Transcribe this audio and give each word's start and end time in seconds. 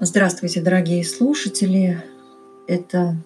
Здравствуйте, 0.00 0.60
дорогие 0.60 1.02
слушатели. 1.02 2.00
Это 2.68 3.16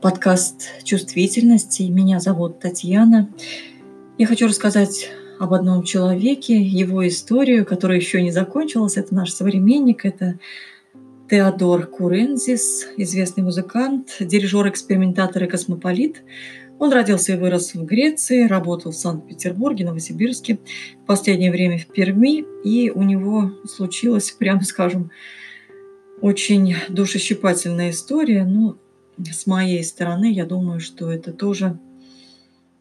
подкаст 0.00 0.68
«Чувствительности». 0.84 1.82
Меня 1.82 2.20
зовут 2.20 2.60
Татьяна. 2.60 3.28
Я 4.16 4.28
хочу 4.28 4.46
рассказать 4.46 5.10
об 5.40 5.52
одном 5.52 5.82
человеке, 5.82 6.62
его 6.62 7.04
историю, 7.08 7.66
которая 7.66 7.98
еще 7.98 8.22
не 8.22 8.30
закончилась. 8.30 8.96
Это 8.96 9.16
наш 9.16 9.32
современник, 9.32 10.04
это 10.04 10.38
Теодор 11.28 11.88
Курензис, 11.88 12.86
известный 12.96 13.42
музыкант, 13.42 14.18
дирижер, 14.20 14.68
экспериментатор 14.68 15.42
и 15.42 15.48
космополит. 15.48 16.22
Он 16.78 16.92
родился 16.92 17.32
и 17.32 17.36
вырос 17.36 17.74
в 17.74 17.84
Греции, 17.84 18.46
работал 18.46 18.92
в 18.92 18.96
Санкт-Петербурге, 18.96 19.86
Новосибирске, 19.86 20.60
в 21.02 21.06
последнее 21.06 21.50
время 21.50 21.78
в 21.78 21.86
Перми, 21.88 22.44
и 22.62 22.90
у 22.90 23.02
него 23.02 23.50
случилось, 23.66 24.30
прямо 24.30 24.62
скажем, 24.62 25.10
очень 26.20 26.74
душещипательная 26.88 27.90
история. 27.90 28.44
Ну, 28.44 28.76
с 29.18 29.46
моей 29.46 29.84
стороны, 29.84 30.32
я 30.32 30.44
думаю, 30.44 30.80
что 30.80 31.10
это 31.10 31.32
тоже 31.32 31.78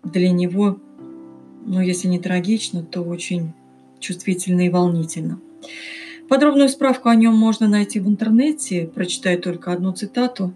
для 0.04 0.32
него, 0.32 0.80
ну, 1.66 1.82
если 1.82 2.08
не 2.08 2.20
трагично, 2.20 2.84
то 2.84 3.02
очень 3.02 3.54
чувствительно 4.00 4.66
и 4.66 4.70
волнительно. 4.70 5.40
Подробную 6.30 6.70
справку 6.70 7.10
о 7.10 7.16
нем 7.16 7.36
можно 7.36 7.68
найти 7.68 8.00
в 8.00 8.08
интернете. 8.08 8.90
Прочитаю 8.94 9.40
только 9.40 9.72
одну 9.72 9.92
цитату. 9.92 10.54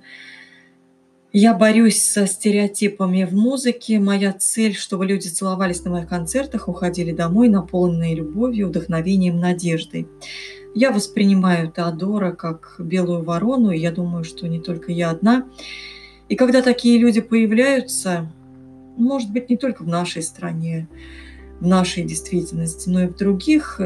Я 1.33 1.53
борюсь 1.53 2.01
со 2.01 2.25
стереотипами 2.25 3.25
в 3.25 3.33
музыке. 3.33 3.99
Моя 3.99 4.33
цель, 4.33 4.75
чтобы 4.75 5.05
люди 5.05 5.27
целовались 5.27 5.83
на 5.83 5.91
моих 5.91 6.07
концертах, 6.07 6.67
уходили 6.67 7.11
домой, 7.11 7.49
наполненные 7.49 8.15
любовью, 8.15 8.69
вдохновением, 8.69 9.39
надеждой. 9.39 10.07
Я 10.73 10.91
воспринимаю 10.91 11.71
Теодора 11.71 12.31
как 12.31 12.75
белую 12.79 13.23
ворону, 13.23 13.71
и 13.71 13.79
я 13.79 13.91
думаю, 13.91 14.23
что 14.23 14.47
не 14.47 14.59
только 14.59 14.91
я 14.91 15.09
одна. 15.09 15.47
И 16.29 16.35
когда 16.35 16.61
такие 16.61 16.97
люди 16.97 17.21
появляются, 17.21 18.31
может 18.97 19.31
быть, 19.31 19.49
не 19.49 19.57
только 19.57 19.83
в 19.83 19.87
нашей 19.87 20.21
стране, 20.21 20.87
в 21.59 21.65
нашей 21.65 22.03
действительности, 22.03 22.89
но 22.89 23.03
и 23.03 23.07
в 23.07 23.15
других, 23.15 23.79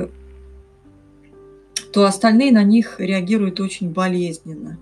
то 1.94 2.06
остальные 2.06 2.52
на 2.52 2.64
них 2.64 3.00
реагируют 3.00 3.59
очень 3.59 3.90
болезненно. 3.90 4.78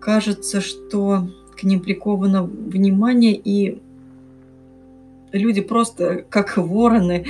Кажется, 0.00 0.60
что 0.60 1.30
к 1.56 1.62
ним 1.62 1.80
приковано 1.80 2.42
внимание, 2.42 3.34
и 3.34 3.80
люди 5.32 5.60
просто 5.60 6.24
как 6.28 6.56
вороны 6.56 7.26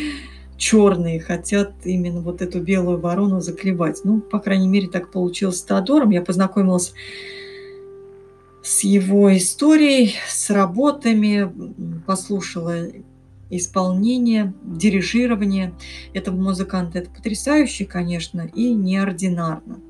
черные 0.60 1.18
хотят 1.20 1.72
именно 1.84 2.20
вот 2.20 2.42
эту 2.42 2.60
белую 2.60 3.00
ворону 3.00 3.40
заклевать. 3.40 4.02
Ну, 4.04 4.20
по 4.20 4.38
крайней 4.38 4.68
мере, 4.68 4.88
так 4.88 5.10
получилось 5.10 5.58
с 5.58 5.64
Теодором. 5.64 6.10
Я 6.10 6.22
познакомилась 6.22 6.92
с 8.62 8.84
его 8.84 9.34
историей, 9.36 10.14
с 10.28 10.50
работами, 10.50 11.50
послушала 12.06 12.88
исполнение, 13.48 14.52
дирижирование 14.62 15.72
этого 16.12 16.36
музыканта. 16.36 16.98
Это 16.98 17.10
потрясающе, 17.10 17.86
конечно, 17.86 18.48
и 18.54 18.74
неординарно. 18.74 19.80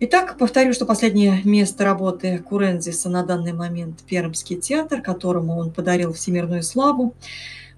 Итак, 0.00 0.38
повторю, 0.38 0.72
что 0.72 0.86
последнее 0.86 1.40
место 1.42 1.84
работы 1.84 2.38
Курензиса 2.38 3.10
на 3.10 3.24
данный 3.24 3.52
момент– 3.52 4.04
Пермский 4.06 4.60
театр, 4.60 5.02
которому 5.02 5.58
он 5.58 5.72
подарил 5.72 6.12
всемирную 6.12 6.62
славу. 6.62 7.16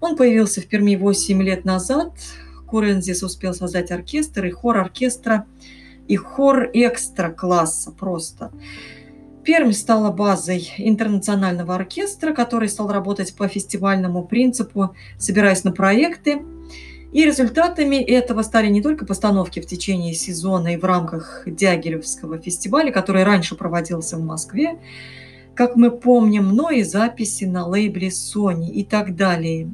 Он 0.00 0.16
появился 0.16 0.60
в 0.60 0.66
Перми 0.66 0.96
8 0.96 1.42
лет 1.42 1.64
назад. 1.64 2.12
Курензис 2.66 3.22
успел 3.22 3.52
создать 3.52 3.90
оркестр 3.90 4.46
и 4.46 4.50
хор 4.50 4.78
оркестра, 4.78 5.46
и 6.08 6.16
хор 6.16 6.70
экстра-класса 6.72 7.92
просто. 7.92 8.50
Пермь 9.44 9.72
стала 9.72 10.10
базой 10.10 10.72
интернационального 10.78 11.75
оркестра, 11.75 12.32
который 12.32 12.69
стал 12.69 12.91
работать 12.92 13.34
по 13.34 13.48
фестивальному 13.48 14.25
принципу, 14.25 14.94
собираясь 15.19 15.64
на 15.64 15.72
проекты. 15.72 16.42
И 17.12 17.25
результатами 17.25 17.96
этого 17.96 18.42
стали 18.42 18.69
не 18.69 18.82
только 18.82 19.04
постановки 19.04 19.60
в 19.60 19.66
течение 19.66 20.14
сезона 20.14 20.75
и 20.75 20.76
в 20.76 20.84
рамках 20.84 21.42
Дягилевского 21.46 22.38
фестиваля, 22.38 22.92
который 22.92 23.25
раньше 23.25 23.56
проводился 23.56 24.16
в 24.16 24.22
Москве, 24.22 24.78
как 25.55 25.77
мы 25.77 25.91
помним, 25.91 26.55
но 26.55 26.71
и 26.71 26.83
записи 26.83 27.44
на 27.44 27.66
лейбле 27.66 28.09
Sony 28.09 28.69
и 28.69 28.84
так 28.84 29.16
далее. 29.16 29.72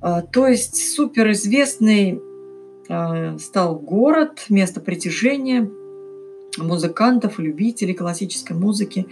А, 0.00 0.22
то 0.22 0.46
есть 0.46 0.94
суперизвестный 0.94 2.20
а, 2.88 3.38
стал 3.38 3.78
город, 3.78 4.46
место 4.48 4.80
притяжения 4.80 5.68
музыкантов, 6.58 7.38
любителей 7.38 7.94
классической 7.94 8.56
музыки 8.56 9.06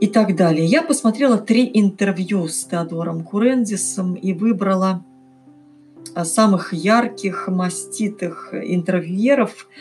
и 0.00 0.06
так 0.06 0.34
далее. 0.36 0.64
Я 0.64 0.82
посмотрела 0.82 1.38
три 1.38 1.70
интервью 1.72 2.48
с 2.48 2.64
Теодором 2.64 3.22
Курензисом 3.22 4.14
и 4.14 4.32
выбрала 4.32 5.04
а, 6.14 6.24
самых 6.24 6.72
ярких, 6.72 7.48
маститых 7.48 8.54
интервьюеров– 8.54 9.68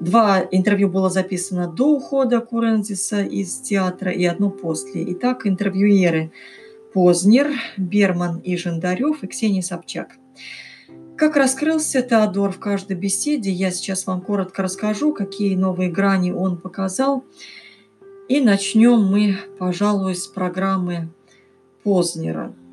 Два 0.00 0.46
интервью 0.50 0.88
было 0.88 1.10
записано 1.10 1.66
до 1.66 1.96
ухода 1.96 2.40
Курензиса 2.40 3.22
из 3.22 3.60
театра 3.60 4.12
и 4.12 4.24
одно 4.24 4.48
после. 4.48 5.04
Итак, 5.12 5.46
интервьюеры 5.46 6.30
Познер, 6.94 7.50
Берман 7.76 8.38
и 8.38 8.56
Жендарев 8.56 9.22
и 9.22 9.26
Ксения 9.26 9.62
Собчак. 9.62 10.16
Как 11.16 11.36
раскрылся 11.36 12.00
Теодор 12.00 12.52
в 12.52 12.60
каждой 12.60 12.96
беседе, 12.96 13.50
я 13.50 13.72
сейчас 13.72 14.06
вам 14.06 14.20
коротко 14.20 14.62
расскажу, 14.62 15.12
какие 15.12 15.56
новые 15.56 15.90
грани 15.90 16.30
он 16.30 16.58
показал. 16.58 17.24
И 18.28 18.40
начнем 18.40 19.04
мы, 19.04 19.36
пожалуй, 19.58 20.14
с 20.14 20.28
программы 20.28 21.08
Познера– 21.82 22.54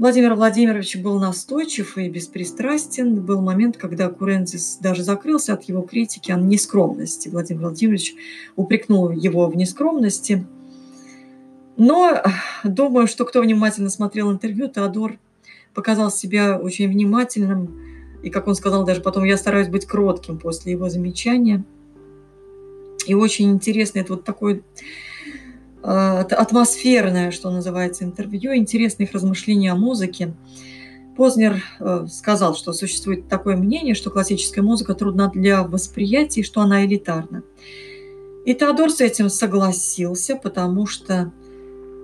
Владимир 0.00 0.32
Владимирович 0.32 0.96
был 0.96 1.20
настойчив 1.20 1.98
и 1.98 2.08
беспристрастен. 2.08 3.20
Был 3.20 3.42
момент, 3.42 3.76
когда 3.76 4.08
Курензис 4.08 4.78
даже 4.80 5.02
закрылся 5.02 5.52
от 5.52 5.64
его 5.64 5.82
критики 5.82 6.32
о 6.32 6.36
нескромности. 6.36 7.28
Владимир 7.28 7.64
Владимирович 7.64 8.14
упрекнул 8.56 9.10
его 9.10 9.46
в 9.46 9.56
нескромности. 9.56 10.46
Но 11.76 12.22
думаю, 12.64 13.08
что 13.08 13.26
кто 13.26 13.42
внимательно 13.42 13.90
смотрел 13.90 14.32
интервью, 14.32 14.68
Теодор 14.68 15.18
показал 15.74 16.10
себя 16.10 16.58
очень 16.58 16.88
внимательным. 16.88 17.68
И, 18.22 18.30
как 18.30 18.48
он 18.48 18.54
сказал 18.54 18.86
даже 18.86 19.02
потом, 19.02 19.24
я 19.24 19.36
стараюсь 19.36 19.68
быть 19.68 19.84
кротким 19.84 20.38
после 20.38 20.72
его 20.72 20.88
замечания. 20.88 21.62
И 23.06 23.12
очень 23.12 23.50
интересно, 23.50 23.98
это 23.98 24.14
вот 24.14 24.24
такой 24.24 24.62
атмосферное, 25.82 27.30
что 27.30 27.50
называется, 27.50 28.04
интервью, 28.04 28.54
интересные 28.54 29.06
их 29.06 29.12
размышления 29.12 29.72
о 29.72 29.76
музыке. 29.76 30.34
Познер 31.16 31.62
э, 31.80 32.06
сказал, 32.10 32.54
что 32.54 32.72
существует 32.72 33.28
такое 33.28 33.56
мнение, 33.56 33.94
что 33.94 34.10
классическая 34.10 34.62
музыка 34.62 34.94
трудна 34.94 35.28
для 35.28 35.62
восприятия 35.62 36.40
и 36.40 36.44
что 36.44 36.60
она 36.60 36.84
элитарна. 36.86 37.42
И 38.46 38.54
Теодор 38.54 38.90
с 38.90 39.00
этим 39.00 39.28
согласился, 39.28 40.36
потому 40.36 40.86
что, 40.86 41.32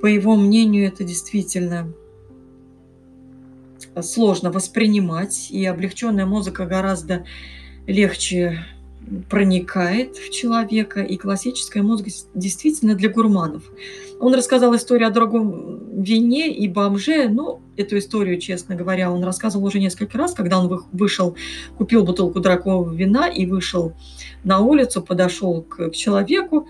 по 0.03 0.07
его 0.07 0.37
мнению, 0.37 0.87
это 0.87 1.03
действительно 1.05 1.93
сложно 4.03 4.51
воспринимать, 4.51 5.51
и 5.51 5.65
облегченная 5.65 6.27
музыка 6.27 6.67
гораздо 6.67 7.25
легче 7.87 8.65
проникает 9.29 10.17
в 10.17 10.31
человека, 10.31 11.01
и 11.01 11.17
классическая 11.17 11.83
музыка 11.83 12.11
действительно 12.35 12.95
для 12.95 13.09
гурманов. 13.09 13.63
Он 14.19 14.35
рассказал 14.35 14.75
историю 14.75 15.09
о 15.09 15.11
дорогом 15.11 16.03
вине 16.03 16.53
и 16.53 16.67
бомже. 16.69 17.29
Ну, 17.29 17.61
эту 17.77 17.99
историю, 17.99 18.41
честно 18.41 18.75
говоря, 18.75 19.13
он 19.13 19.23
рассказывал 19.23 19.67
уже 19.67 19.79
несколько 19.79 20.19
раз, 20.19 20.35
когда 20.35 20.59
он 20.59 20.85
вышел, 20.93 21.37
купил 21.77 22.05
бутылку 22.05 22.41
дорогого 22.41 22.93
вина 22.93 23.29
и 23.29 23.47
вышел 23.47 23.93
на 24.43 24.61
улицу, 24.61 25.03
подошел 25.03 25.63
к, 25.63 25.91
к 25.91 25.95
человеку 25.95 26.67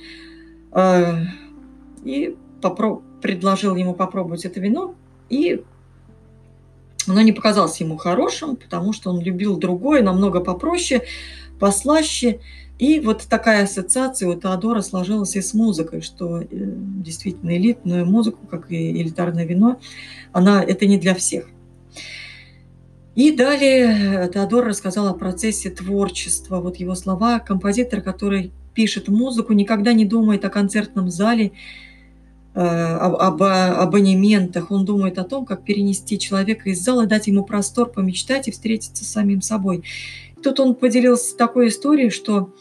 э, 0.73 1.15
и 2.05 2.37
попро- 2.61 3.03
предложил 3.23 3.77
ему 3.77 3.95
попробовать 3.95 4.45
это 4.45 4.61
вино. 4.61 4.95
И 5.31 5.63
оно 7.09 7.21
не 7.21 7.33
показалось 7.33 7.81
ему 7.81 7.97
хорошим, 7.97 8.57
потому 8.57 8.93
что 8.93 9.11
он 9.11 9.21
любил 9.21 9.57
другое, 9.57 10.03
намного 10.03 10.41
попроще 10.41 11.03
послаще. 11.59 12.41
И 12.79 13.01
вот 13.01 13.27
такая 13.29 13.65
ассоциация 13.65 14.29
у 14.29 14.39
Теодора 14.39 14.83
сложилась 14.83 15.35
и 15.37 15.41
с 15.41 15.55
музыкой, 15.55 16.03
что 16.03 16.41
э, 16.41 16.47
действительно 16.51 17.57
элитную 17.57 18.05
музыку, 18.05 18.47
как 18.47 18.71
и 18.71 19.03
элитарное 19.03 19.47
вино, 19.47 19.81
она, 20.33 20.63
это 20.63 20.87
не 20.87 20.99
для 20.99 21.15
всех. 21.15 21.49
И 23.15 23.33
далее 23.35 24.31
Теодор 24.33 24.67
рассказал 24.67 25.09
о 25.09 25.15
процессе 25.15 25.71
творчества. 25.71 26.61
Вот 26.61 26.77
его 26.77 26.95
слова. 26.95 27.39
Композитор, 27.39 28.03
который 28.03 28.53
пишет 28.75 29.09
музыку, 29.09 29.55
никогда 29.55 29.95
не 29.95 30.05
думает 30.05 30.45
о 30.45 30.51
концертном 30.51 31.11
зале, 31.11 31.53
э, 32.55 32.61
об, 32.61 33.15
об 33.15 33.43
абонементах. 33.43 34.71
Он 34.71 34.85
думает 34.85 35.19
о 35.19 35.25
том, 35.25 35.47
как 35.47 35.65
перенести 35.65 36.19
человека 36.19 36.69
из 36.69 36.81
зала, 36.81 37.07
дать 37.07 37.27
ему 37.27 37.43
простор 37.43 37.91
помечтать 37.91 38.49
и 38.49 38.51
встретиться 38.51 39.03
с 39.03 39.09
самим 39.09 39.41
собой. 39.41 39.83
Тут 40.47 40.61
он 40.61 40.77
поделился 40.77 41.37
такой 41.37 41.67
историей, 41.67 42.09
что 42.09 42.55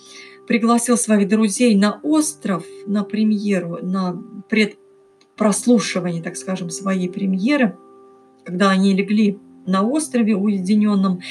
пригласил 0.48 0.98
своих 0.98 1.28
друзей 1.28 1.76
на 1.76 2.00
остров, 2.02 2.66
на 2.88 3.04
премьеру, 3.04 3.78
на 3.80 4.20
предпрослушивание, 4.50 6.24
так 6.24 6.36
скажем, 6.36 6.72
своей 6.72 7.10
премьеры, 7.10 7.78
когда 8.44 8.72
они 8.72 8.96
легли 8.96 9.38
на 9.68 9.84
острове 9.84 10.36
уединенном 10.36 11.22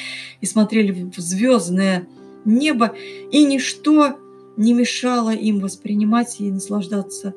и 0.40 0.46
смотрели 0.46 1.10
в 1.10 1.18
звездное 1.18 2.06
небо, 2.44 2.94
и 3.32 3.44
ничто 3.44 4.16
не 4.56 4.74
мешало 4.74 5.34
им 5.34 5.58
воспринимать 5.58 6.36
и 6.38 6.52
наслаждаться 6.52 7.34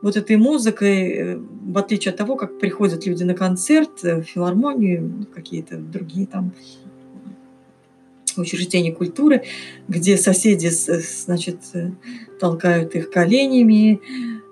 вот 0.00 0.16
этой 0.16 0.38
музыкой, 0.38 1.12
э, 1.12 1.36
в 1.36 1.76
отличие 1.76 2.12
от 2.12 2.16
того, 2.16 2.36
как 2.36 2.58
приходят 2.58 3.04
люди 3.06 3.22
на 3.22 3.34
концерт, 3.34 4.02
э, 4.02 4.22
в 4.22 4.24
филармонию, 4.24 5.26
какие-то 5.34 5.76
другие 5.76 6.26
там 6.26 6.52
учреждения 8.42 8.92
культуры, 8.92 9.44
где 9.88 10.16
соседи, 10.16 10.68
значит, 10.68 11.58
э, 11.74 11.90
толкают 12.40 12.94
их 12.94 13.10
коленями, 13.10 14.00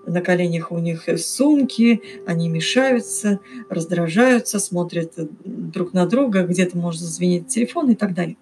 на 0.07 0.21
коленях 0.21 0.71
у 0.71 0.79
них 0.79 1.09
сумки, 1.19 2.03
они 2.27 2.49
мешаются, 2.49 3.41
раздражаются, 3.71 4.59
смотрят 4.59 5.13
друг 5.45 5.93
на 5.93 6.07
друга, 6.07 6.43
где-то 6.43 6.77
может 6.77 7.01
зазвенеть 7.01 7.49
телефон 7.49 7.91
и 7.91 7.95
так 7.95 8.15
далее. 8.15 8.37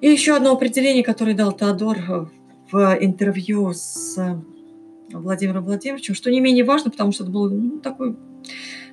И 0.00 0.08
еще 0.08 0.36
одно 0.36 0.52
определение, 0.52 1.04
которое 1.04 1.34
дал 1.34 1.52
Теодор 1.52 2.30
в 2.70 2.98
интервью 3.00 3.72
с 3.72 4.18
Владимиром 5.12 5.64
Владимировичем, 5.64 6.14
что 6.14 6.30
не 6.30 6.40
менее 6.40 6.64
важно, 6.64 6.90
потому 6.90 7.12
что 7.12 7.24
это 7.24 7.32
был 7.32 7.50
ну, 7.50 7.78
такой 7.78 8.16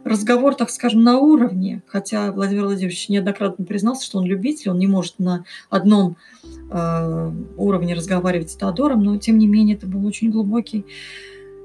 разговор, 0.04 0.56
так 0.56 0.70
скажем, 0.70 1.04
на 1.04 1.20
уровне, 1.20 1.84
хотя 1.88 2.32
Владимир 2.32 2.66
Владимирович 2.66 3.10
неоднократно 3.10 3.66
признался, 3.66 4.06
что 4.06 4.20
он 4.20 4.26
любитель, 4.26 4.72
он 4.72 4.80
не 4.80 4.88
может 4.88 5.20
на 5.20 5.46
одном 5.70 6.18
э, 6.72 7.32
уровне 7.58 7.94
разговаривать 7.94 8.52
с 8.52 8.56
Теодором, 8.56 9.04
но 9.04 9.18
тем 9.18 9.38
не 9.38 9.48
менее 9.48 9.76
это 9.76 9.88
был 9.88 10.06
очень 10.06 10.32
глубокий 10.32 10.86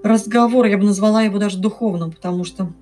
разговор, 0.03 0.67
я 0.67 0.79
бы 0.79 0.85
назвала 0.85 1.23
его 1.23 1.39
даже 1.39 1.59
духовным, 1.59 2.13
потому 2.13 2.45
что 2.45 2.73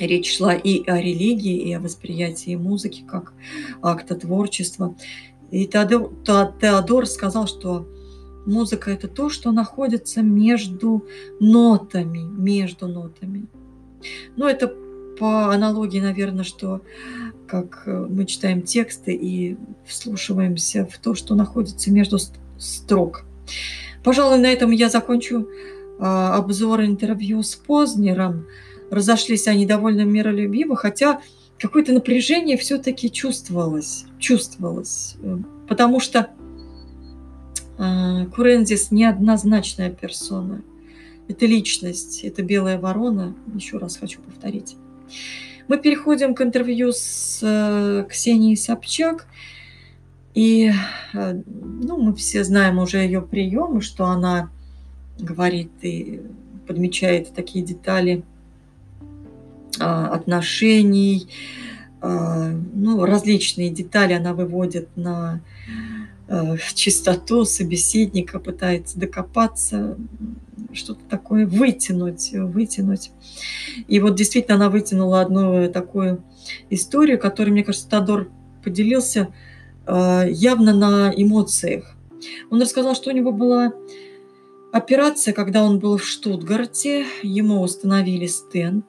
речь 0.00 0.36
шла 0.36 0.54
и 0.54 0.88
о 0.88 1.00
религии, 1.00 1.68
и 1.68 1.72
о 1.74 1.80
восприятии 1.80 2.56
музыки 2.56 3.04
как 3.06 3.34
акта 3.82 4.14
творчества. 4.14 4.96
И 5.50 5.66
Теодор, 5.66 6.10
Теодор 6.24 7.06
сказал, 7.06 7.46
что 7.46 7.86
музыка– 8.46 8.90
это 8.92 9.06
то, 9.06 9.28
что 9.28 9.52
находится 9.52 10.22
между 10.22 11.04
нотами, 11.40 12.20
между 12.20 12.88
нотами. 12.88 13.46
Ну, 14.36 14.46
это 14.46 14.72
по 15.18 15.52
аналогии, 15.52 16.00
наверное, 16.00 16.44
что 16.44 16.82
как 17.46 17.82
э, 17.86 18.06
мы 18.08 18.24
читаем 18.24 18.62
тексты 18.62 19.14
и 19.14 19.56
вслушиваемся 19.86 20.86
в 20.86 20.98
то, 20.98 21.14
что 21.14 21.34
находится 21.34 21.92
между 21.92 22.18
строк. 22.58 23.24
Пожалуй, 24.02 24.38
на 24.38 24.46
этом 24.46 24.70
я 24.70 24.88
закончу 24.88 25.48
а, 25.98 26.36
обзор 26.36 26.82
интервью 26.82 27.42
с 27.42 27.54
Познером. 27.54 28.46
Разошлись 28.90 29.46
они 29.46 29.66
довольно 29.66 30.02
миролюбиво, 30.02 30.76
хотя 30.76 31.20
какое-то 31.58 31.92
напряжение 31.92 32.56
все-таки 32.56 33.10
чувствовалось, 33.10 34.06
чувствовалось, 34.18 35.16
э, 35.22 35.38
потому 35.68 36.00
что 36.00 36.30
а, 37.78 38.26
Курензис 38.26 38.90
неоднозначная 38.90 39.90
персона. 39.90 40.62
Это 41.32 41.46
личность, 41.46 42.24
это 42.24 42.42
белая 42.42 42.78
ворона, 42.78 43.34
еще 43.54 43.78
раз 43.78 43.96
хочу 43.96 44.20
повторить. 44.20 44.76
Мы 45.66 45.78
переходим 45.78 46.34
к 46.34 46.42
интервью 46.42 46.92
с 46.92 47.40
э, 47.42 48.04
Ксенией 48.08 48.56
Собчак. 48.56 49.26
И 50.34 50.70
э, 51.14 51.42
ну, 51.46 51.96
мы 51.96 52.14
все 52.14 52.44
знаем 52.44 52.78
уже 52.78 52.98
ее 52.98 53.22
приемы, 53.22 53.80
что 53.80 54.06
она 54.06 54.50
говорит 55.18 55.70
и 55.80 56.20
подмечает 56.66 57.32
такие 57.32 57.64
детали 57.64 58.22
а, 59.80 60.08
отношений, 60.08 61.28
а, 62.00 62.50
ну, 62.74 63.04
различные 63.04 63.70
детали 63.70 64.12
она 64.12 64.34
выводит 64.34 64.88
на 64.96 65.40
а, 66.28 66.56
чистоту 66.74 67.44
собеседника, 67.44 68.38
пытается 68.38 68.98
докопаться, 68.98 69.96
что-то 70.72 71.04
такое 71.08 71.46
вытянуть, 71.46 72.32
вытянуть. 72.32 73.10
И 73.88 74.00
вот 74.00 74.14
действительно 74.14 74.56
она 74.56 74.70
вытянула 74.70 75.20
одну 75.20 75.70
такую 75.70 76.24
историю, 76.70 77.18
которую, 77.18 77.52
мне 77.52 77.64
кажется, 77.64 77.88
Тодор 77.88 78.30
поделился 78.64 79.28
явно 79.86 80.72
на 80.72 81.12
эмоциях. 81.14 81.96
Он 82.50 82.60
рассказал, 82.62 82.94
что 82.94 83.10
у 83.10 83.12
него 83.12 83.32
была 83.32 83.72
Операция, 84.72 85.34
когда 85.34 85.64
он 85.64 85.78
был 85.78 85.98
в 85.98 86.04
Штутгарте, 86.04 87.04
ему 87.22 87.60
установили 87.60 88.26
стенд, 88.26 88.86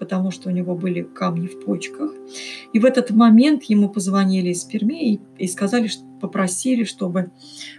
потому 0.00 0.30
что 0.30 0.48
у 0.48 0.52
него 0.52 0.74
были 0.74 1.02
камни 1.02 1.46
в 1.46 1.60
почках. 1.60 2.10
И 2.72 2.80
в 2.80 2.86
этот 2.86 3.10
момент 3.10 3.64
ему 3.64 3.90
позвонили 3.90 4.48
из 4.48 4.64
Перми 4.64 5.12
и, 5.12 5.20
и 5.36 5.46
сказали, 5.46 5.88
что 5.88 6.02
попросили, 6.20 6.84
чтобы 6.84 7.30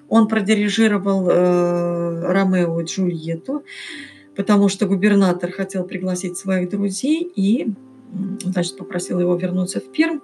он 0.08 0.28
продирижировал 0.28 1.28
э, 1.28 2.32
Ромео 2.32 2.80
и 2.80 2.86
Джульетту, 2.86 3.64
потому 4.36 4.70
что 4.70 4.86
губернатор 4.86 5.52
хотел 5.52 5.84
пригласить 5.84 6.38
своих 6.38 6.70
друзей 6.70 7.28
и, 7.36 7.74
значит, 8.44 8.78
попросил 8.78 9.20
его 9.20 9.36
вернуться 9.36 9.80
в 9.80 9.92
Пермь. 9.92 10.20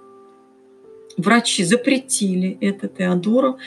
Врачи 1.16 1.64
запретили 1.64 2.56
это 2.60 2.86
Теодору, 2.86 3.58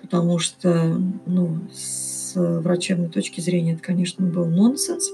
потому 0.00 0.38
что, 0.38 0.98
ну, 1.26 1.58
с 1.70 2.32
врачебной 2.34 3.10
точки 3.10 3.42
зрения 3.42 3.74
это, 3.74 3.82
конечно, 3.82 4.24
был 4.24 4.46
нонсенс. 4.46 5.10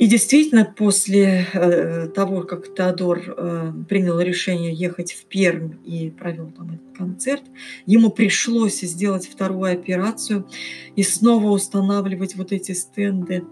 И 0.00 0.06
действительно, 0.06 0.64
после 0.64 1.46
э, 1.52 2.06
того, 2.06 2.40
как 2.44 2.74
Теодор 2.74 3.22
э, 3.26 3.72
принял 3.86 4.18
решение 4.18 4.72
ехать 4.72 5.12
в 5.12 5.26
Пермь 5.26 5.74
и 5.84 6.08
провел 6.08 6.50
там 6.52 6.70
этот 6.70 6.96
концерт, 6.96 7.42
ему 7.84 8.08
пришлось 8.08 8.80
сделать 8.80 9.28
вторую 9.28 9.70
операцию 9.70 10.48
и 10.96 11.02
снова 11.02 11.50
устанавливать 11.50 12.34
вот 12.34 12.50
эти 12.50 12.72
стенды. 12.72 13.44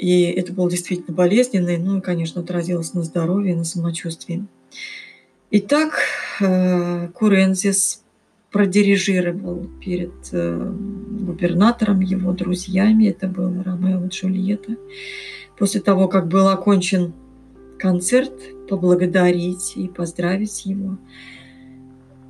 И 0.00 0.22
это 0.22 0.52
было 0.52 0.68
действительно 0.68 1.14
болезненно, 1.14 1.78
ну 1.78 1.98
и, 1.98 2.00
конечно, 2.00 2.40
отразилось 2.40 2.92
на 2.92 3.04
здоровье, 3.04 3.54
на 3.54 3.62
самочувствии. 3.62 4.44
Итак, 5.52 6.00
э, 6.40 7.06
Курензис 7.14 8.02
продирижировал 8.50 9.70
перед 9.80 10.12
губернатором, 11.32 12.00
его 12.00 12.32
друзьями. 12.32 13.06
Это 13.06 13.26
был 13.26 13.62
Ромео 13.62 14.04
и 14.04 14.08
Джульетта. 14.08 14.76
После 15.58 15.80
того, 15.80 16.08
как 16.08 16.28
был 16.28 16.48
окончен 16.48 17.12
концерт, 17.78 18.32
поблагодарить 18.68 19.72
и 19.76 19.88
поздравить 19.88 20.66
его, 20.66 20.98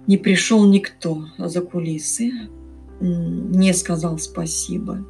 не 0.06 0.16
пришел 0.16 0.66
никто 0.66 1.26
за 1.38 1.60
кулисы, 1.60 2.32
не 3.00 3.72
сказал 3.74 4.18
спасибо. 4.18 5.04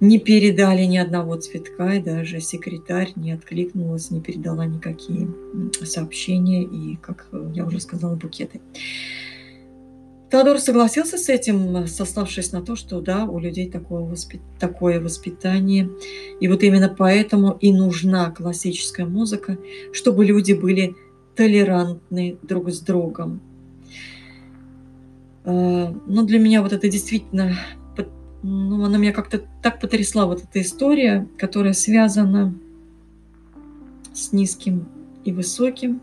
Не 0.00 0.18
передали 0.18 0.84
ни 0.84 0.98
одного 0.98 1.36
цветка, 1.36 1.94
и 1.94 2.02
даже 2.02 2.40
секретарь 2.40 3.12
не 3.16 3.32
откликнулась, 3.32 4.10
не 4.10 4.20
передала 4.20 4.66
никакие 4.66 5.28
сообщения 5.84 6.62
и, 6.62 6.96
как 6.96 7.28
я 7.54 7.64
уже 7.64 7.80
сказала, 7.80 8.16
букеты. 8.16 8.60
Теодор 10.34 10.58
согласился 10.58 11.16
с 11.16 11.28
этим, 11.28 11.86
сославшись 11.86 12.50
на 12.50 12.60
то, 12.60 12.74
что 12.74 13.00
да, 13.00 13.24
у 13.24 13.38
людей 13.38 13.70
такое, 13.70 14.02
воспит... 14.02 14.40
такое 14.58 15.00
воспитание. 15.00 15.88
И 16.40 16.48
вот 16.48 16.64
именно 16.64 16.88
поэтому 16.88 17.56
и 17.60 17.72
нужна 17.72 18.32
классическая 18.32 19.06
музыка, 19.06 19.58
чтобы 19.92 20.24
люди 20.24 20.52
были 20.52 20.96
толерантны 21.36 22.36
друг 22.42 22.70
с 22.70 22.80
другом. 22.80 23.40
А, 25.44 25.94
но 26.04 26.24
для 26.24 26.40
меня 26.40 26.62
вот 26.62 26.72
это 26.72 26.88
действительно, 26.88 27.56
ну, 28.42 28.84
она 28.84 28.98
меня 28.98 29.12
как-то 29.12 29.40
так 29.62 29.78
потрясла, 29.78 30.26
вот 30.26 30.42
эта 30.42 30.62
история, 30.62 31.28
которая 31.38 31.74
связана 31.74 32.52
с 34.12 34.32
низким 34.32 34.88
и 35.24 35.30
высоким, 35.30 36.02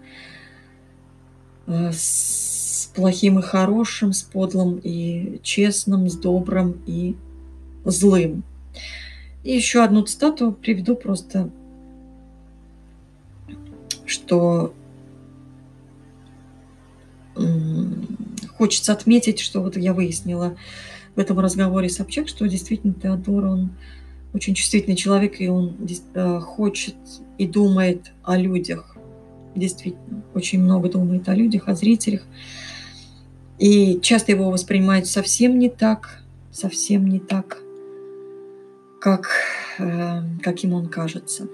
а, 1.67 1.91
с 1.91 2.50
плохим 2.93 3.39
и 3.39 3.41
хорошим, 3.41 4.13
с 4.13 4.21
подлым 4.21 4.79
и 4.83 5.39
честным, 5.43 6.09
с 6.09 6.15
добрым 6.15 6.81
и 6.85 7.15
злым. 7.85 8.43
И 9.43 9.53
еще 9.53 9.83
одну 9.83 10.03
цитату 10.03 10.51
приведу 10.51 10.95
просто, 10.95 11.49
что 14.05 14.73
хочется 18.57 18.93
отметить, 18.93 19.39
что 19.39 19.61
вот 19.61 19.77
я 19.77 19.93
выяснила 19.93 20.55
в 21.15 21.19
этом 21.19 21.39
разговоре 21.39 21.89
с 21.89 21.95
Собчак, 21.95 22.27
что 22.27 22.47
действительно 22.47 22.93
Теодор, 22.93 23.45
он 23.45 23.71
очень 24.33 24.53
чувствительный 24.53 24.95
человек, 24.95 25.41
и 25.41 25.49
он 25.49 25.75
э, 26.13 26.39
хочет 26.39 26.95
и 27.37 27.47
думает 27.47 28.11
о 28.23 28.37
людях. 28.37 28.95
Действительно, 29.55 30.23
очень 30.33 30.61
много 30.61 30.89
думает 30.89 31.27
о 31.27 31.35
людях, 31.35 31.67
о 31.67 31.75
зрителях. 31.75 32.21
И 33.61 33.99
часто 34.01 34.31
его 34.31 34.49
воспринимают 34.49 35.05
совсем 35.05 35.59
не 35.59 35.69
так, 35.69 36.23
совсем 36.51 37.07
не 37.07 37.19
так, 37.19 37.59
как, 38.99 39.29
э, 39.77 40.21
каким 40.41 40.73
он 40.73 40.87
кажется. 40.87 41.47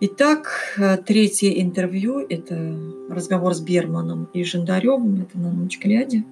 Итак, 0.00 0.48
э, 0.78 0.96
третье 0.96 1.50
интервью– 1.50 2.24
это 2.30 2.74
разговор 3.10 3.54
с 3.54 3.60
Берманом 3.60 4.30
и 4.32 4.42
Жандаревым, 4.42 5.20
это 5.20 5.38
на 5.38 5.52
ночь 5.52 5.78
глядя. 5.78 6.24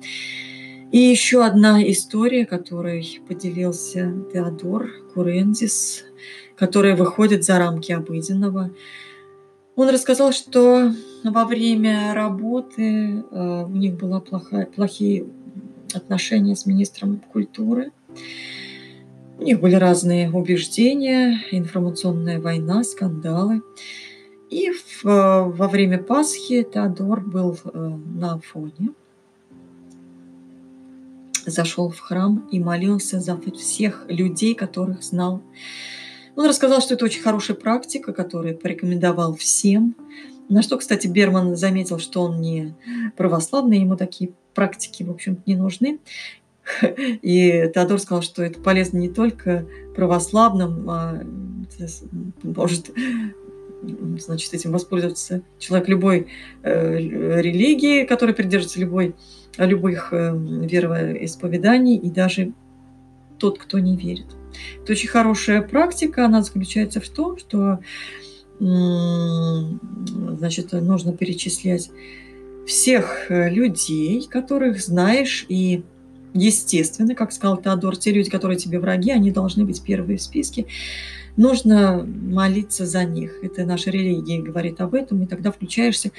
И 0.92 0.98
еще 0.98 1.44
одна 1.44 1.82
история, 1.90 2.46
которой 2.46 3.20
поделился 3.28 4.14
Теодор 4.32 4.88
Курензис, 5.12 6.04
которая 6.56 6.96
выходит 6.96 7.44
за 7.44 7.58
рамки 7.58 7.92
обыденного. 7.92 8.70
Он 9.76 9.88
рассказал, 9.88 10.32
что 10.32 10.92
во 11.24 11.44
время 11.44 12.14
работы 12.14 13.24
э, 13.30 13.64
у 13.64 13.76
них 13.76 13.94
были 13.94 14.20
плохие 14.66 15.26
отношения 15.94 16.54
с 16.54 16.66
министром 16.66 17.20
культуры– 17.32 17.92
у 19.38 19.42
них 19.42 19.60
были 19.60 19.74
разные 19.74 20.30
убеждения, 20.30 21.40
информационная 21.50 22.40
война, 22.40 22.84
скандалы. 22.84 23.62
И 24.48 24.70
в, 24.70 25.04
во 25.04 25.68
время 25.68 25.98
Пасхи 25.98 26.62
Теодор 26.62 27.20
был 27.20 27.58
э, 27.64 27.98
на 28.14 28.38
фоне, 28.38 28.90
зашел 31.46 31.90
в 31.90 31.98
храм 31.98 32.46
и 32.52 32.60
молился 32.60 33.18
за 33.20 33.36
всех 33.36 34.06
людей, 34.08 34.54
которых 34.54 35.02
знал. 35.02 35.42
Он 36.36 36.46
рассказал, 36.46 36.80
что 36.80 36.94
это 36.94 37.04
очень 37.04 37.22
хорошая 37.22 37.56
практика, 37.56 38.12
которую 38.12 38.56
порекомендовал 38.56 39.36
всем. 39.36 39.94
На 40.48 40.62
что, 40.62 40.76
кстати, 40.76 41.06
Берман 41.06 41.56
заметил, 41.56 41.98
что 41.98 42.22
он 42.22 42.40
не 42.40 42.74
православный, 43.16 43.78
ему 43.78 43.96
такие 43.96 44.32
практики, 44.52 45.02
в 45.02 45.10
общем 45.10 45.42
не 45.46 45.56
нужны. 45.56 46.00
И 47.22 47.70
Теодор 47.74 47.98
сказал, 47.98 48.22
что 48.22 48.42
это 48.42 48.60
полезно 48.60 48.98
не 48.98 49.08
только 49.08 49.66
православным, 49.94 50.88
а 50.90 51.22
может 52.42 52.90
значит, 54.18 54.54
этим 54.54 54.72
воспользоваться 54.72 55.42
человек 55.58 55.88
любой 55.88 56.26
э, 56.62 56.98
религии, 56.98 58.04
который 58.04 58.34
придерживается 58.34 58.80
любой, 58.80 59.14
любых 59.58 60.12
э, 60.12 60.32
вероисповеданий, 60.34 61.96
и 61.96 62.10
даже 62.10 62.52
тот, 63.38 63.58
кто 63.58 63.78
не 63.78 63.96
верит. 63.96 64.26
Это 64.82 64.92
очень 64.92 65.08
хорошая 65.08 65.62
практика, 65.62 66.26
она 66.26 66.42
заключается 66.42 67.00
в 67.00 67.08
том, 67.08 67.38
что 67.38 67.80
значит, 68.58 70.72
нужно 70.72 71.12
перечислять 71.12 71.90
всех 72.66 73.30
э, 73.30 73.50
людей, 73.50 74.26
которых 74.30 74.80
знаешь, 74.80 75.44
и 75.48 75.82
естественно, 76.34 77.14
как 77.14 77.32
сказал 77.32 77.58
Теодор, 77.58 77.96
те 77.96 78.12
люди, 78.12 78.30
которые 78.30 78.58
тебе 78.58 78.78
враги, 78.78 79.10
они 79.10 79.30
должны 79.30 79.64
быть 79.64 79.82
первые 79.82 80.18
в 80.18 80.22
списке. 80.22 80.66
Нужно 81.36 82.06
молиться 82.06 82.86
за 82.86 83.04
них. 83.04 83.38
Это 83.42 83.64
наша 83.64 83.90
религия 83.90 84.40
говорит 84.40 84.80
об 84.80 84.94
этом, 84.94 85.22
и 85.22 85.26
тогда 85.26 85.50
включаешься 85.50 86.10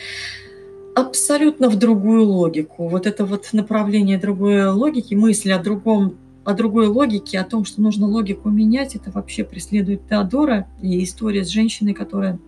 абсолютно 0.94 1.70
в 1.70 1.78
другую 1.78 2.26
логику. 2.26 2.88
Вот 2.88 3.08
это 3.08 3.26
вот 3.26 3.50
направление 3.54 4.18
другой 4.18 4.70
логики, 4.70 5.14
мысли 5.14 5.52
о 5.52 5.60
другом 5.60 6.18
о 6.46 6.54
другой 6.54 6.88
логике, 6.88 7.40
о 7.40 7.44
том, 7.44 7.66
что 7.66 7.82
нужно 7.82 8.06
логику 8.08 8.50
менять, 8.50 8.96
это 8.96 9.12
вообще 9.12 9.44
преследует 9.44 10.08
Теодора 10.08 10.68
и 10.82 11.04
история 11.04 11.44
с 11.44 11.50
женщиной, 11.50 11.94
которая 11.94 12.40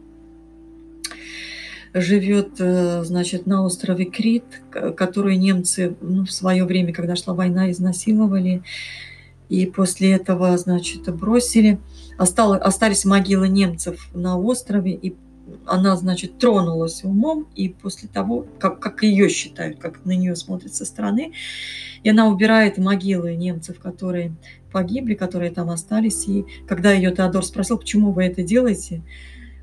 живет, 1.93 2.51
э, 2.59 3.03
значит, 3.03 3.47
на 3.47 3.65
острове 3.65 4.05
Крит, 4.05 4.43
который 4.69 5.35
немцы 5.35 5.95
ну, 5.99 6.25
в 6.25 6.31
свое 6.31 6.63
время, 6.63 6.93
когда 6.93 7.15
шла 7.15 7.33
война, 7.33 7.71
изнасиловали. 7.71 8.61
И 9.49 9.65
после 9.65 10.11
этого, 10.11 10.55
значит, 10.57 11.11
бросили. 11.15 11.79
Осталось, 12.19 12.61
остались 12.61 13.03
могилы 13.03 13.47
немцев 13.47 14.09
на 14.13 14.37
острове, 14.37 14.93
и 14.93 15.15
она, 15.67 15.95
значит, 15.95 16.37
тронулась 16.39 17.03
умом, 17.03 17.47
и 17.55 17.69
после 17.69 18.07
того, 18.07 18.45
как, 18.59 18.79
как 18.79 19.03
ее 19.03 19.29
считают, 19.29 19.79
как 19.79 20.05
на 20.05 20.11
нее 20.11 20.35
смотрят 20.35 20.73
со 20.73 20.85
стороны, 20.85 21.33
и 22.03 22.09
она 22.09 22.27
убирает 22.27 22.77
могилы 22.77 23.35
немцев, 23.35 23.79
которые 23.79 24.33
погибли, 24.71 25.13
которые 25.13 25.51
там 25.51 25.69
остались. 25.69 26.27
И 26.27 26.45
когда 26.67 26.91
ее 26.91 27.11
Теодор 27.11 27.43
спросил, 27.43 27.77
почему 27.77 28.11
вы 28.11 28.25
это 28.25 28.43
делаете, 28.43 29.01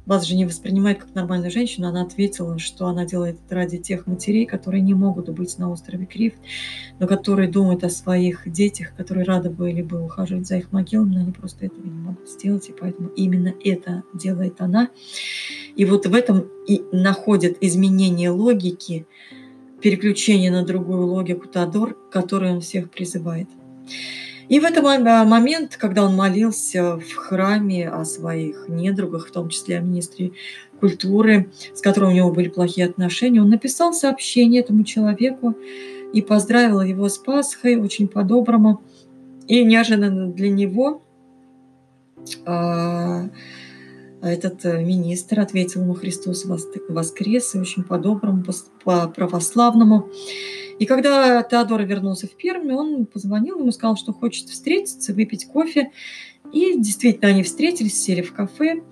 вас 0.06 0.26
же 0.26 0.36
не 0.36 0.44
воспринимает 0.44 0.98
как 0.98 1.14
нормальную 1.14 1.50
женщину, 1.50 1.88
она 1.88 2.02
ответила, 2.02 2.58
что 2.58 2.86
она 2.86 3.04
делает 3.04 3.38
это 3.44 3.54
ради 3.54 3.78
тех 3.78 4.06
матерей, 4.06 4.44
которые 4.44 4.82
не 4.82 4.94
могут 4.94 5.28
быть 5.30 5.58
на 5.58 5.70
острове 5.70 6.06
Крив, 6.06 6.34
но 6.98 7.06
которые 7.06 7.48
думают 7.48 7.84
о 7.84 7.90
своих 7.90 8.50
детях, 8.50 8.94
которые 8.96 9.24
рады 9.24 9.50
были 9.50 9.82
бы 9.82 10.02
ухаживать 10.02 10.46
за 10.46 10.58
их 10.58 10.72
могилами, 10.72 11.14
но 11.14 11.20
они 11.20 11.32
просто 11.32 11.66
этого 11.66 11.84
не 11.84 11.98
могут 11.98 12.28
сделать, 12.28 12.68
и 12.68 12.72
поэтому 12.72 13.08
именно 13.10 13.54
это 13.64 14.02
делает 14.12 14.60
она. 14.60 14.90
И 15.76 15.84
вот 15.84 16.06
в 16.06 16.14
этом 16.14 16.48
и 16.66 16.82
находит 16.92 17.58
изменение 17.62 18.30
логики, 18.30 19.06
переключение 19.80 20.50
на 20.50 20.64
другую 20.64 21.06
логику 21.06 21.46
Тодор, 21.46 21.96
который 22.10 22.50
он 22.50 22.60
всех 22.60 22.90
призывает. 22.90 23.48
И 24.48 24.60
в 24.60 24.64
этот 24.64 24.82
момент, 24.82 25.76
когда 25.76 26.04
он 26.04 26.14
молился 26.14 26.96
в 26.96 27.14
храме 27.14 27.88
о 27.88 28.04
своих 28.04 28.66
недругах, 28.68 29.28
в 29.28 29.32
том 29.32 29.48
числе 29.48 29.78
о 29.78 29.80
министре 29.80 30.32
культуры, 30.80 31.50
с 31.74 31.80
которым 31.80 32.10
у 32.10 32.14
него 32.14 32.30
были 32.30 32.48
плохие 32.48 32.86
отношения, 32.86 33.40
он 33.40 33.50
написал 33.50 33.94
сообщение 33.94 34.60
этому 34.60 34.84
человеку 34.84 35.56
и 36.12 36.22
поздравил 36.22 36.80
его 36.82 37.08
с 37.08 37.18
Пасхой 37.18 37.76
очень 37.76 38.08
по-доброму. 38.08 38.82
И 39.48 39.64
неожиданно 39.64 40.28
для 40.28 40.50
него 40.50 41.02
а, 42.46 43.28
этот 44.24 44.64
министр 44.64 45.40
ответил 45.40 45.82
ему 45.82 45.94
«Христос 45.94 46.44
воскрес» 46.88 47.54
и 47.54 47.58
очень 47.58 47.84
по-доброму, 47.84 48.44
по-православному. 48.84 50.08
И 50.78 50.86
когда 50.86 51.42
Теодор 51.42 51.82
вернулся 51.82 52.26
в 52.26 52.32
Перми, 52.32 52.72
он 52.72 53.06
позвонил 53.06 53.60
ему, 53.60 53.70
сказал, 53.70 53.96
что 53.96 54.12
хочет 54.12 54.48
встретиться, 54.48 55.12
выпить 55.12 55.46
кофе. 55.46 55.92
И 56.52 56.78
действительно, 56.78 57.28
они 57.28 57.42
встретились, 57.42 58.00
сели 58.00 58.22
в 58.22 58.32
кафе 58.32 58.82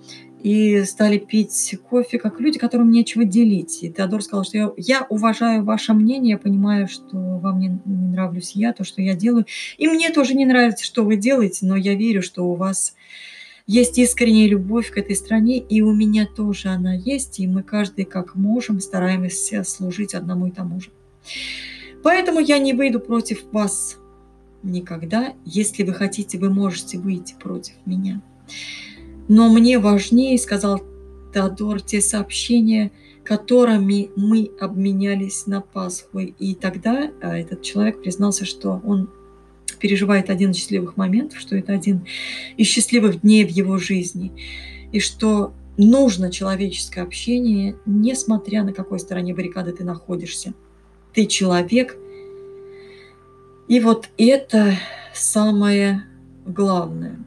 и 0.43 0.83
стали 0.83 1.17
пить 1.17 1.77
кофе, 1.89 2.19
как 2.19 2.39
люди, 2.39 2.59
которым 2.59 2.91
нечего 2.91 3.23
делить. 3.23 3.81
И 3.81 3.91
Теодор 3.91 4.21
сказал, 4.21 4.43
что 4.43 4.57
я, 4.57 4.71
я 4.75 5.07
уважаю 5.09 5.63
ваше 5.63 5.93
мнение, 5.93 6.31
я 6.31 6.37
понимаю, 6.37 6.89
что 6.89 7.17
вам 7.17 7.59
не, 7.59 7.79
не 7.85 8.07
нравлюсь 8.07 8.51
я, 8.53 8.73
то, 8.73 8.83
что 8.83 9.01
я 9.01 9.15
делаю. 9.15 9.45
И 9.77 9.87
мне 9.87 10.09
тоже 10.11 10.33
не 10.33 10.45
нравится, 10.45 10.83
что 10.83 11.03
вы 11.03 11.15
делаете, 11.15 11.65
но 11.65 11.77
я 11.77 11.95
верю, 11.95 12.21
что 12.21 12.43
у 12.43 12.55
вас 12.55 12.95
есть 13.65 13.97
искренняя 13.97 14.47
любовь 14.47 14.91
к 14.91 14.97
этой 14.97 15.15
стране, 15.15 15.57
и 15.57 15.81
у 15.81 15.93
меня 15.93 16.25
тоже 16.25 16.69
она 16.69 16.93
есть, 16.93 17.39
и 17.39 17.47
мы 17.47 17.63
каждый 17.63 18.05
как 18.05 18.35
можем 18.35 18.79
стараемся 18.79 19.63
служить 19.63 20.13
одному 20.13 20.47
и 20.47 20.51
тому 20.51 20.81
же. 20.81 20.89
Поэтому 22.03 22.39
я 22.39 22.59
не 22.59 22.73
выйду 22.73 22.99
против 22.99 23.43
вас 23.51 23.97
никогда. 24.63 25.33
Если 25.45 25.83
вы 25.83 25.93
хотите, 25.93 26.37
вы 26.37 26.49
можете 26.49 26.97
выйти 26.97 27.35
против 27.41 27.75
меня. 27.85 28.21
Но 29.29 29.51
мне 29.51 29.79
важнее, 29.79 30.37
сказал 30.37 30.81
Теодор, 31.33 31.81
те 31.81 32.01
сообщения, 32.01 32.91
которыми 33.23 34.11
мы 34.17 34.51
обменялись 34.59 35.47
на 35.47 35.61
Пасху. 35.61 36.19
И 36.19 36.55
тогда 36.55 37.09
а, 37.21 37.37
этот 37.37 37.61
человек 37.61 38.01
признался, 38.01 38.43
что 38.43 38.81
он 38.83 39.09
переживает 39.83 40.31
один 40.31 40.51
из 40.51 40.57
счастливых 40.57 40.97
моментов, 40.97 41.39
что 41.39 41.55
это 41.55 41.73
один 41.73 42.07
из 42.57 42.65
счастливых 42.65 43.21
дней 43.21 43.45
в 43.45 43.49
его 43.49 43.77
жизни, 43.77 44.31
и 44.91 44.99
что 44.99 45.53
нужно 45.77 46.31
человеческое 46.31 47.01
общение, 47.01 47.75
несмотря 47.85 48.63
на 48.63 48.73
какой 48.73 48.99
стороне 48.99 49.35
баррикады 49.35 49.73
ты 49.73 49.83
находишься– 49.83 50.53
ты 51.13 51.25
человек. 51.25 51.97
И 53.67 53.79
вот 53.79 54.09
это 54.17 54.73
самое 55.13 56.03
главное. 56.45 57.19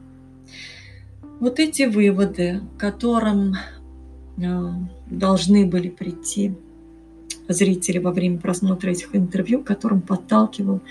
Вот 1.39 1.59
эти 1.59 1.83
выводы, 1.83 2.61
к 2.75 2.79
которым 2.79 3.55
э, 4.37 4.71
должны 5.09 5.65
были 5.65 5.89
прийти 5.89 6.53
зрители 7.47 7.99
во 7.99 8.11
время 8.11 8.39
просмотра 8.39 8.89
этих 8.89 9.15
интервью, 9.15 9.63
которым 9.63 10.01
подталкивал 10.01 10.81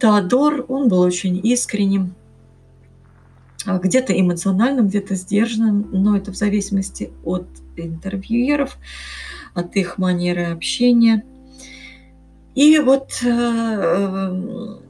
Теодор, 0.00 0.64
он 0.68 0.88
был 0.88 1.00
очень 1.00 1.40
искренним, 1.44 2.14
а 3.64 3.78
где-то 3.78 4.18
эмоциональным, 4.18 4.88
где-то 4.88 5.14
сдержанным, 5.14 5.88
но 5.90 6.16
это 6.16 6.32
в 6.32 6.36
зависимости 6.36 7.12
от 7.24 7.46
интервьюеров, 7.76 8.78
от 9.54 9.76
их 9.76 9.98
манеры 9.98 10.46
общения– 10.46 11.24
и 12.58 12.80
вот 12.80 13.20
э, 13.22 13.28
эм, 13.28 14.80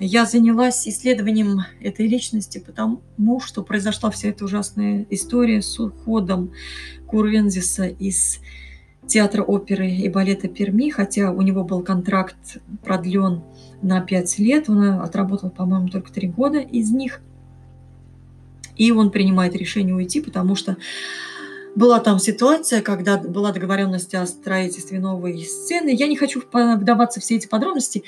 я 0.00 0.24
занялась 0.24 0.88
исследованием 0.88 1.60
этой 1.82 2.06
личности, 2.06 2.64
потому 2.64 3.02
что 3.40 3.62
произошла 3.62 4.10
вся 4.10 4.30
эта 4.30 4.46
ужасная 4.46 5.04
история 5.10 5.60
с 5.60 5.78
уходом 5.78 6.52
Курвензиса 7.06 7.88
из 7.88 8.40
театра 9.06 9.42
оперы 9.42 9.90
и 9.90 10.08
балета 10.08 10.48
Перми, 10.48 10.88
хотя 10.88 11.30
у 11.30 11.42
него 11.42 11.62
был 11.62 11.82
контракт 11.82 12.56
продлен 12.82 13.42
на 13.82 14.00
5 14.00 14.38
лет, 14.38 14.68
он 14.68 15.00
отработал, 15.00 15.50
по-моему, 15.50 15.88
только 15.88 16.12
3 16.12 16.28
года 16.28 16.58
из 16.58 16.90
них. 16.90 17.20
И 18.76 18.90
он 18.90 19.10
принимает 19.10 19.54
решение 19.54 19.94
уйти, 19.94 20.20
потому 20.20 20.54
что 20.54 20.76
была 21.74 22.00
там 22.00 22.18
ситуация, 22.18 22.82
когда 22.82 23.18
была 23.18 23.52
договоренность 23.52 24.14
о 24.14 24.26
строительстве 24.26 25.00
новой 25.00 25.42
сцены. 25.44 25.94
Я 25.94 26.06
не 26.06 26.16
хочу 26.16 26.42
вдаваться 26.52 27.20
в 27.20 27.22
все 27.22 27.36
эти 27.36 27.46
подробности. 27.46 28.04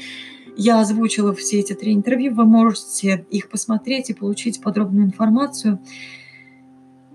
Я 0.57 0.81
озвучила 0.81 1.35
все 1.35 1.61
эти 1.61 1.73
три 1.73 1.95
интервью. 1.95 2.35
Вы 2.35 2.45
можете 2.45 3.27
их 3.31 3.49
посмотреть 3.49 4.11
и 4.11 4.15
получить 4.15 4.61
подробную 4.61 5.07
информацию. 5.07 5.81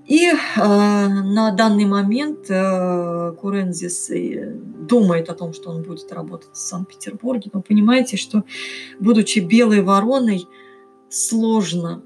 И 0.09 0.25
э, 0.25 0.33
на 0.57 1.51
данный 1.51 1.85
момент 1.85 2.49
э, 2.49 3.31
Курензис 3.39 4.09
думает 4.89 5.29
о 5.29 5.35
том, 5.35 5.53
что 5.53 5.69
он 5.69 5.83
будет 5.83 6.11
работать 6.11 6.49
в 6.51 6.57
Санкт-Петербурге. 6.57 7.51
Но 7.53 7.61
понимаете, 7.61 8.17
что, 8.17 8.43
будучи 8.99 9.37
белой 9.37 9.83
вороной, 9.83 10.47
сложно, 11.09 12.01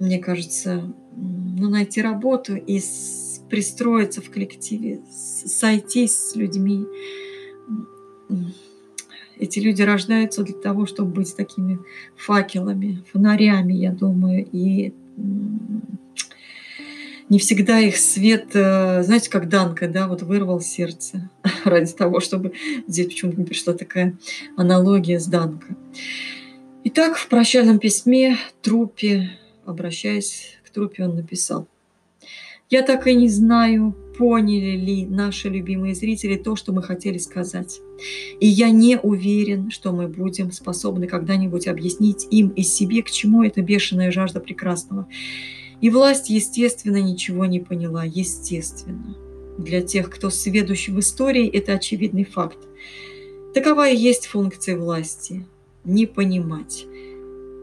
мне 0.00 0.18
кажется, 0.18 0.92
ну, 1.14 1.70
найти 1.70 2.02
работу 2.02 2.56
и 2.56 2.80
с, 2.80 3.40
пристроиться 3.48 4.20
в 4.20 4.28
коллективе, 4.28 5.00
сойтись 5.46 6.16
с 6.16 6.34
людьми. 6.34 6.86
Эти 9.38 9.60
люди 9.60 9.82
рождаются 9.82 10.42
для 10.42 10.58
того, 10.58 10.86
чтобы 10.86 11.12
быть 11.12 11.36
такими 11.36 11.78
факелами, 12.16 13.04
фонарями, 13.12 13.74
я 13.74 13.92
думаю, 13.92 14.44
и 14.50 14.92
не 17.30 17.38
всегда 17.38 17.78
их 17.78 17.96
свет, 17.96 18.48
э, 18.54 19.02
знаете, 19.02 19.30
как 19.30 19.48
Данка, 19.48 19.88
да, 19.88 20.08
вот 20.08 20.22
вырвал 20.22 20.60
сердце 20.60 21.30
ради 21.64 21.92
того, 21.92 22.20
чтобы... 22.20 22.52
Здесь 22.86 23.06
почему-то 23.06 23.42
пришла 23.42 23.72
такая 23.72 24.18
аналогия 24.56 25.18
с 25.18 25.26
Данка. 25.26 25.76
Итак, 26.84 27.16
в 27.16 27.28
прощальном 27.28 27.78
письме 27.78 28.36
трупе, 28.62 29.30
обращаясь 29.64 30.58
к 30.64 30.70
трупе, 30.70 31.04
он 31.04 31.14
написал. 31.14 31.68
«Я 32.68 32.82
так 32.82 33.06
и 33.06 33.14
не 33.14 33.28
знаю, 33.28 33.94
поняли 34.20 34.76
ли 34.76 35.06
наши 35.06 35.48
любимые 35.48 35.94
зрители 35.94 36.36
то, 36.36 36.54
что 36.54 36.72
мы 36.72 36.82
хотели 36.82 37.16
сказать. 37.16 37.80
И 38.38 38.46
я 38.46 38.68
не 38.68 38.98
уверен, 38.98 39.70
что 39.70 39.92
мы 39.92 40.08
будем 40.08 40.52
способны 40.52 41.06
когда-нибудь 41.06 41.66
объяснить 41.66 42.26
им 42.30 42.48
и 42.48 42.62
себе, 42.62 43.02
к 43.02 43.10
чему 43.10 43.44
эта 43.44 43.62
бешеная 43.62 44.10
жажда 44.10 44.40
прекрасного. 44.40 45.08
И 45.80 45.90
власть, 45.90 46.30
естественно, 46.30 47.00
ничего 47.00 47.46
не 47.46 47.60
поняла. 47.60 48.04
Естественно. 48.04 49.16
Для 49.58 49.82
тех, 49.82 50.10
кто 50.10 50.30
сведущ 50.30 50.88
в 50.88 50.98
истории, 51.00 51.48
это 51.48 51.74
очевидный 51.74 52.24
факт. 52.24 52.58
Такова 53.54 53.88
и 53.88 53.96
есть 53.96 54.26
функция 54.26 54.76
власти– 54.76 55.46
не 55.84 56.06
понимать. 56.06 56.86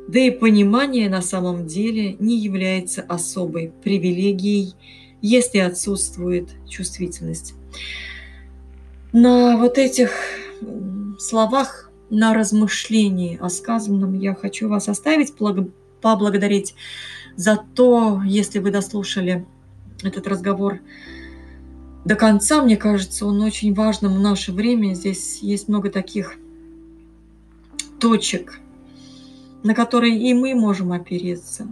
Да 0.08 0.20
и 0.20 0.32
понимание 0.32 1.10
на 1.10 1.22
самом 1.22 1.68
деле 1.68 2.16
не 2.20 2.38
является 2.38 3.02
особой 3.02 3.72
привилегией, 3.84 4.74
если 5.22 5.60
отсутствует 5.60 6.50
чувствительность. 6.68 7.54
На 9.12 9.58
вот 9.58 9.78
этих 9.78 10.12
словах, 11.20 11.92
на 12.10 12.34
размышлении 12.34 13.38
о 13.42 13.50
сказанном 13.50 14.14
я 14.14 14.34
хочу 14.34 14.70
вас 14.70 14.88
оставить, 14.88 15.34
поблагодарить 16.02 16.76
Зато, 17.38 18.24
если 18.26 18.58
вы 18.58 18.72
дослушали 18.72 19.46
этот 20.02 20.26
разговор 20.26 20.80
до 22.04 22.16
конца, 22.16 22.64
мне 22.64 22.78
кажется, 22.78 23.28
он 23.28 23.40
очень 23.42 23.76
важным 23.76 24.16
в 24.16 24.20
наше 24.20 24.52
время. 24.52 24.96
Здесь 24.96 25.40
есть 25.44 25.68
много 25.68 25.92
таких 25.92 26.34
точек, 28.00 28.60
на 29.62 29.76
которые 29.76 30.18
и 30.18 30.34
мы 30.34 30.56
можем 30.56 30.92
опереться. 30.92 31.68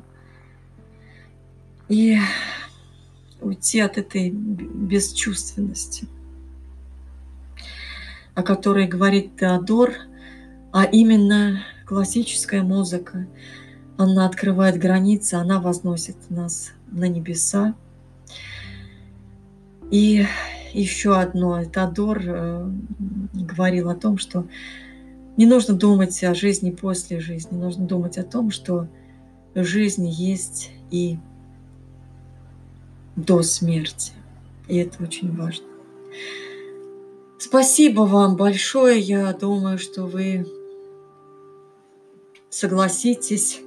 И 1.90 2.20
уйти 3.42 3.80
от 3.80 3.98
этой 3.98 4.30
бесчувственности, 4.30 6.08
о 8.36 8.44
которой 8.44 8.88
говорит 8.88 9.36
Теодор, 9.40 9.94
а 10.72 10.84
именно 10.84 11.64
классическая 11.88 12.62
музыка– 12.62 13.26
она 13.98 14.26
открывает 14.26 14.78
границы, 14.78 15.36
она 15.36 15.60
возносит 15.60 16.18
нас 16.30 16.72
на 16.92 17.08
небеса. 17.08 17.76
И 19.92 20.26
еще 20.74 21.18
одно, 21.18 21.64
Тадор 21.66 22.22
э, 22.26 22.70
говорил 23.34 23.90
о 23.90 23.96
том, 23.96 24.18
что 24.18 24.46
не 25.38 25.46
нужно 25.46 25.74
думать 25.74 26.24
о 26.24 26.34
жизни 26.34 26.72
после 26.72 27.20
жизни, 27.20 27.56
нужно 27.56 27.86
думать 27.86 28.18
о 28.18 28.24
том, 28.24 28.52
что 28.52 28.88
жизнь 29.54 30.08
есть 30.08 30.72
и 30.92 31.18
до 33.16 33.44
смерти. 33.44 34.12
И 34.68 34.78
это 34.78 35.04
очень 35.04 35.34
важно. 35.36 35.66
Спасибо 37.38 38.02
вам 38.02 38.36
большое. 38.36 39.00
Я 39.00 39.32
думаю, 39.34 39.78
что 39.78 40.06
вы 40.06 40.46
согласитесь 42.50 43.62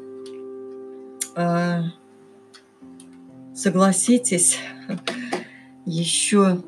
согласитесь 3.55 4.59
еще 5.87 6.62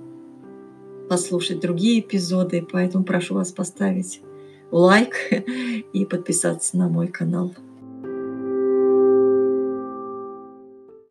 послушать 1.09 1.61
другие 1.61 2.00
эпизоды, 2.00 2.66
поэтому 2.70 3.04
прошу 3.04 3.35
вас 3.35 3.52
поставить 3.52 4.22
лайк 4.70 5.14
и 5.92 6.04
подписаться 6.04 6.76
на 6.76 6.88
мой 6.88 7.09
канал. 7.09 7.54